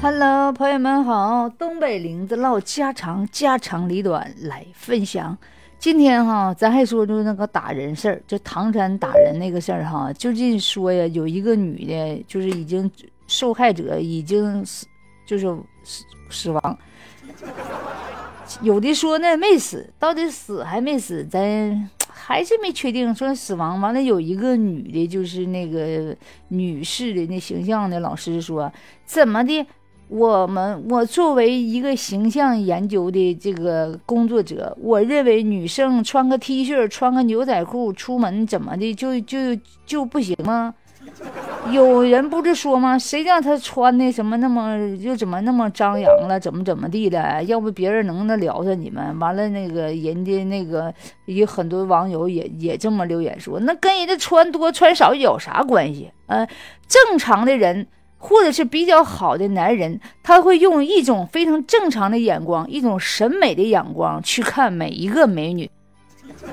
[0.00, 5.36] Hello，朋友们好，东北玲子唠家常，家长里短来分享。
[5.76, 10.12] 今天哈，咱还说就那个打人事儿，就唐山打人那个事儿哈。
[10.12, 12.88] 就近说呀，有一个女的，就是已经
[13.26, 14.86] 受害者已经死，
[15.26, 15.46] 就是
[15.82, 16.78] 死死亡。
[18.62, 23.12] 有的说呢没死，到底死还没死，咱还是没确定。
[23.12, 28.72] 说死亡完了，有一个女的，就是那个女士的那形象的老师说，
[29.04, 29.66] 怎么的？
[30.08, 39.38] 我们我作为一个形象研究的这个工作者，我认为女生穿个 T 恤、穿个牛仔裤出门怎么的就就
[39.84, 40.74] 就不行吗？
[41.70, 42.98] 有人不是说吗？
[42.98, 46.40] 谁让她穿的什么那么又怎么那么张扬了？
[46.40, 47.42] 怎么怎么地的？
[47.44, 49.18] 要不别人能那聊着你们？
[49.18, 50.92] 完了那个人家那个
[51.26, 56.10] 有很多网友也也这么留言说，那跟人家穿多穿少有啥关系？
[56.28, 56.46] 呃，
[56.86, 57.86] 正常的人。
[58.18, 65.70] 或者是比较好的男人，他会用一种非常正常的眼光，一种审美的眼光去看每一个美女。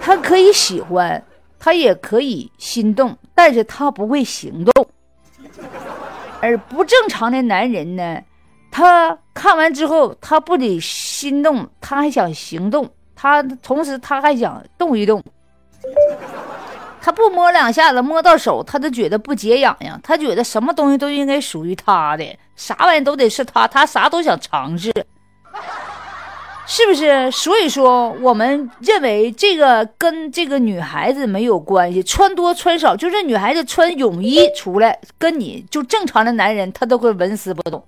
[0.00, 1.22] 他可以喜欢，
[1.58, 4.86] 他也可以心动，但是他不会行动。
[6.40, 8.20] 而不正常的男人呢，
[8.70, 15.22] 他看完之后，他不得心动，他还想行动，他同时他还想动一动。
[17.02, 19.98] 他不摸两下子，摸到手，他都觉得不解痒痒。
[20.02, 22.24] 他觉得什么东西都应该属于他的，
[22.56, 24.92] 啥玩意都得是他，他啥都想尝试，
[26.66, 27.30] 是不是？
[27.30, 37.82] 所以说，我们认为这个跟这个女孩子没有关系，穿多穿少，就是女孩子穿泳衣出来，跟你就正常的男人，他都会纹丝不动。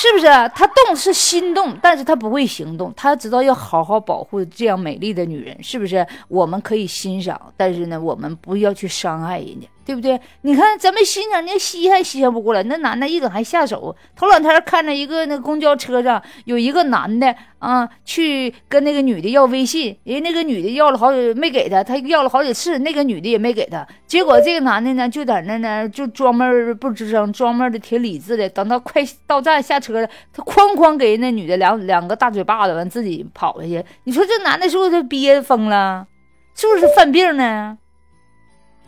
[0.00, 2.94] 是不是他动是心动，但是他不会行动。
[2.96, 6.06] 他知道要好好保护这样美丽的女人，是不是？
[6.28, 9.66] 我们可以欣赏，但是呢，我们不要去伤害人家。
[9.88, 10.20] 对不对？
[10.42, 13.96] 你看咱们心想那稀罕稀罕不过来，那男的一整还下手。
[14.14, 23.86] 头两天看着一个那公交车上有一个男的啊，去跟那个女的要微信，人那个女的要了好久没给他，他要了好几次，那个女的也没给他。
[24.06, 28.46] 结果这个男的呢，就在那呢，就装闷不吱声，装闷的挺理智的。
[28.50, 33.82] 等到快到站下车了，他哐哐给那女的两两个大嘴巴子，完自己跑下去。
[34.04, 36.06] 你说这男的是不是憋疯了？
[36.54, 37.78] 是不是犯病呢？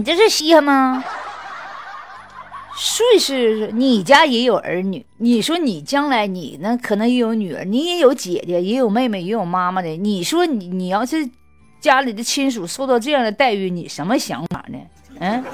[0.00, 1.04] 你这是稀罕吗？
[3.14, 9.90] 以是你家也有儿女，你说你将来你呢，可能也有女儿，你也有姐姐，也有妹妹，也有妈妈的。
[9.90, 11.28] 你说你你要是
[11.80, 14.78] 家里的亲属受到这样的待遇，你什么想法呢？
[15.18, 15.44] 嗯，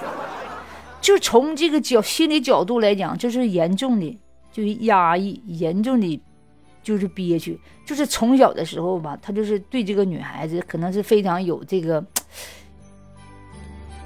[1.01, 4.17] 就从这个角心理角度来讲，就是严重的，
[4.53, 6.23] 就是压抑，严重的，
[6.85, 12.05] 就是憋屈，就是从小的时候吧，他就是对这个女孩子可能是非常有这个。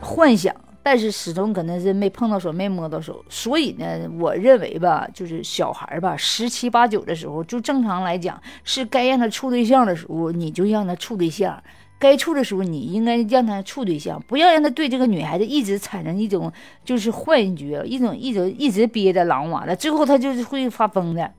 [0.00, 3.25] 幻想，但是始终可能是没碰到手，没摸到手。
[3.28, 11.53] 所以呢，我认为吧，就是小孩吧，十七八九的时候，就正常来讲是该让他处对象的时候，你就让他处对象；
[11.99, 16.50] 该处的时候，你应该让他处对象，不要让他对这个女孩子一直产生一种
[16.84, 21.31] 就是幻觉，一种一种一直憋着狼娃的，最后他就是会发疯的。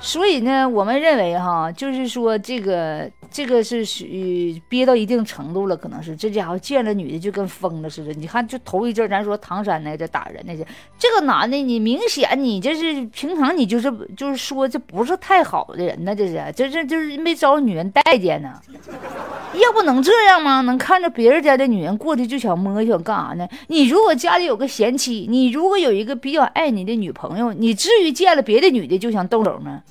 [0.00, 8.12] 所以呢，我们认为哈，就是说这个这个是属于憋到一定程度了，可能是这家伙见了女的就跟疯了似的。
[8.14, 10.66] 你看，就头一阵咱说唐山那这打人那些，
[10.98, 18.58] 这个男的你明显你这是平常你就是就是说这不是太好的人呢，这是这这就是没招女人待见呢。
[19.54, 20.60] 要不能这样吗？
[20.60, 23.48] 能看着别人家的女人过去就想摸想干啥呢？
[23.66, 29.82] 你如果家里有个贤妻，你如果有一个比较爱你的女朋友，你至于见了别的女的就想动手吗？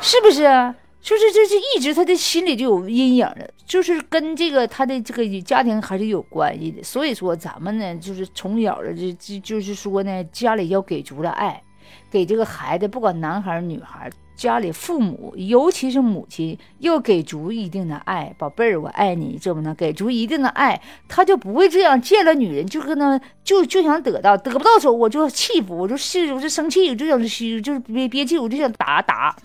[0.00, 0.74] 是不是？
[1.02, 6.82] 就是这是一直他的心里就有阴影的，就是跟这个他的这个家庭还是有关系的。
[6.82, 11.62] 所以说咱们呢，就是从小的这这就是说呢，家里要给足了爱，
[12.10, 14.10] 给这个孩子，不管男孩女孩。
[14.36, 22.00] 家里父母，尤其是母亲，要给足一定的爱，宝贝儿，我爱你，这么的，给足一定的爱，他就不会这样。
[22.00, 29.36] 见了女人就跟那就就想得到，得不到手我就气服，我就是我就生气，我就想虚，就是憋憋气，我就想打打，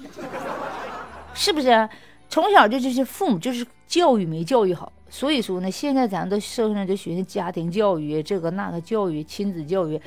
[1.35, 1.87] 是不是？
[2.27, 10.01] 从小就就是父母就是教育没教育好，所以说呢，现在咱都社会上就学家庭教育，这个那个教育，亲子教育，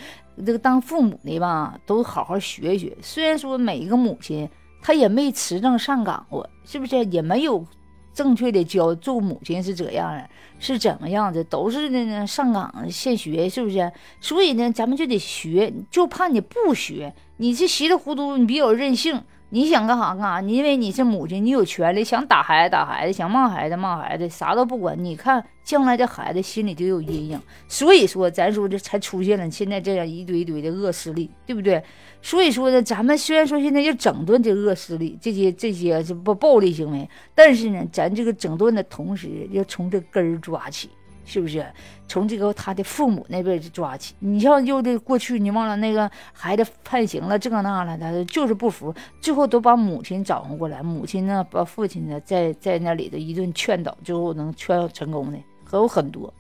[0.45, 2.97] 这个当父母的吧，都好好学学。
[3.01, 4.51] 虽然说每一个母亲。
[4.83, 7.05] 他也没持证上岗过，是不是？
[7.05, 7.65] 也没有
[8.13, 11.43] 正确的教做母亲是怎样的，是怎么样的？
[11.45, 13.91] 都是那个上岗现学，是不是？
[14.21, 19.23] 所以呢，咱们就得学，就怕你不学，你这稀里糊涂，你比较任性，
[19.55, 25.05] 你想干啥干啥，你因为你是母亲，你有权利想打孩子打孩子，想骂孩子骂孩子，啥都不管。
[25.05, 27.39] 你看将来这孩子心里就有阴影，
[27.69, 31.85] 所以说咱说这才出现了现在这样一堆一堆的恶势力，对不对？
[32.23, 40.89] 所以说呢，咱们虽然说现在要整顿这恶势力，这些这些这不暴力行为，但是呢，咱这个整顿的同时要从这根儿抓起。
[41.25, 41.65] 是不是
[42.09, 44.15] 从这个他的父母那边抓起？
[44.19, 50.83] 你像就这过去，你忘了那个孩子判刑了，这个那了，他就是不服，最后都把母亲找回过来。
[50.83, 56.33] 母亲呢，把父亲呢，在在那里头一顿劝导，最后能劝成功的还有很多。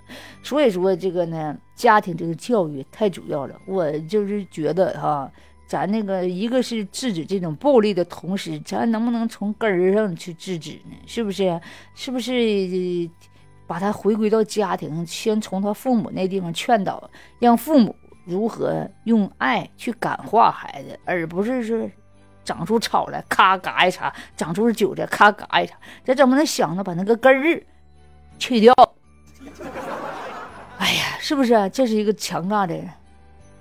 [0.43, 3.55] 所以说这个呢，家庭这个教育太主要了。
[3.67, 5.31] 我就是觉得哈，
[5.67, 10.96] 咱那个一个是制止这种暴力的同时，咱能不能从根儿上去制止呢？
[11.06, 11.58] 是不是？
[11.94, 12.32] 是不是？
[13.73, 17.97] 把他回归到家庭，先从他父母那地方劝导，让父母
[18.27, 21.91] 如何用爱去感化孩子，而不是说
[22.45, 25.75] 长出草来咔嘎一茬，长出韭菜咔嘎一茬，
[26.05, 27.63] 这怎么能想着把那个根儿
[28.39, 28.75] 去掉？
[30.77, 31.71] 哎呀，是不是？
[31.71, 32.79] 这是一个强大的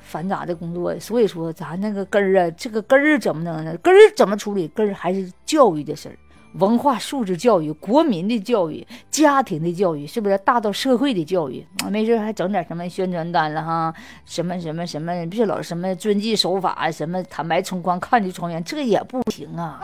[0.02, 3.78] 繁杂的工作，所以说咱那个根儿啊，这个根儿怎么能呢？
[3.78, 4.68] 根儿怎么处理？
[4.68, 6.18] 根儿还是教育的事儿。
[6.54, 11.90] 文化素质教育、国民的教育、家庭的教育，是不是大到社会的教育啊？
[11.90, 13.94] 没事还整点什么宣传单了哈？
[14.26, 19.82] 什么什么什么，别老什么遵纪守法，什么坦白从宽、抗拒从严，这也不行啊！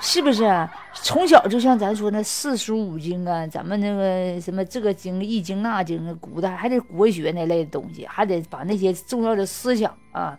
[0.00, 0.68] 是不是？
[0.94, 10.38] 从小就像咱说那四书五经啊，咱们那个什么这个经、易经、那经，古代还得国学那类的东西，还得把那些重要的思想啊，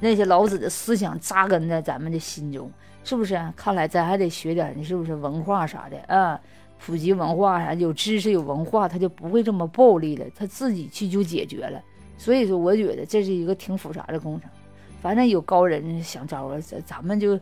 [0.00, 2.70] 那些老子的思想扎根在咱们的心中。
[3.04, 3.40] 是不是？
[3.56, 6.40] 看来咱还得学点，你是不是文化啥的啊？
[6.84, 11.80] 普及文化啥，有知识有文化，他就不会这么暴力了，他自己去就解决了。
[12.18, 14.50] 所以说，我觉得这是一个挺复杂的工程。
[15.00, 17.38] 反正有高人想招啊，咱咱们就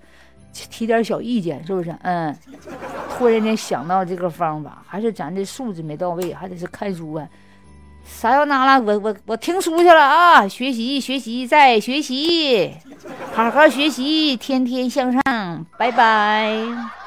[0.52, 1.90] 提点小意见，是不是？
[2.02, 2.36] 嗯。
[3.18, 7.28] 突然间想到这个方法，还是咱这素质没到位，还得是看书啊。
[8.18, 8.80] 啥要拿了？
[8.80, 10.46] 我我我听书去了啊！
[10.46, 12.74] 学习学习再学习。
[13.34, 16.99] 好好学习，天天向上，拜拜。